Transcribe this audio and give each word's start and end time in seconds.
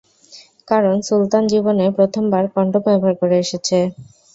কারন 0.67 0.97
সুলতান 1.07 1.43
জীবনে 1.47 1.85
প্রথমবার 1.97 2.43
কনডম 2.53 2.81
ব্যবহার 2.85 3.15
করে 3.21 3.35
এসেছে। 3.39 3.77